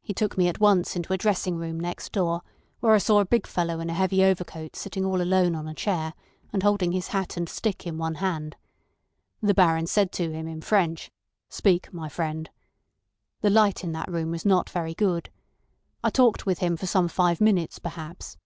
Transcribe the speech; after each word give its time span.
He 0.00 0.14
took 0.14 0.38
me 0.38 0.48
at 0.48 0.60
once 0.60 0.96
into 0.96 1.12
a 1.12 1.18
dressing 1.18 1.56
room 1.58 1.78
next 1.78 2.10
door, 2.10 2.40
where 2.80 2.94
I 2.94 2.96
saw 2.96 3.20
a 3.20 3.26
big 3.26 3.46
fellow 3.46 3.80
in 3.80 3.90
a 3.90 3.92
heavy 3.92 4.24
overcoat 4.24 4.74
sitting 4.76 5.04
all 5.04 5.20
alone 5.20 5.54
on 5.54 5.68
a 5.68 5.74
chair, 5.74 6.14
and 6.54 6.62
holding 6.62 6.92
his 6.92 7.08
hat 7.08 7.36
and 7.36 7.46
stick 7.46 7.86
in 7.86 7.98
one 7.98 8.14
hand. 8.14 8.56
The 9.42 9.52
Baron 9.52 9.86
said 9.86 10.10
to 10.12 10.32
him 10.32 10.48
in 10.48 10.62
French 10.62 11.10
'Speak, 11.50 11.92
my 11.92 12.08
friend.' 12.08 12.48
The 13.42 13.50
light 13.50 13.84
in 13.84 13.92
that 13.92 14.10
room 14.10 14.30
was 14.30 14.46
not 14.46 14.70
very 14.70 14.94
good. 14.94 15.28
I 16.02 16.08
talked 16.08 16.46
with 16.46 16.60
him 16.60 16.78
for 16.78 16.86
some 16.86 17.06
five 17.08 17.38
minutes 17.38 17.78
perhaps. 17.78 18.38